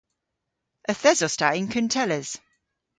Yth 0.91 1.07
esos 1.11 1.35
ta 1.39 1.47
yn 1.59 1.67
kuntelles. 1.73 2.29